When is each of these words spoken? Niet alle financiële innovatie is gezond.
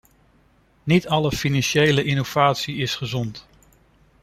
Niet 0.83 1.07
alle 1.07 1.31
financiële 1.31 2.03
innovatie 2.03 2.75
is 2.75 2.95
gezond. 2.95 3.47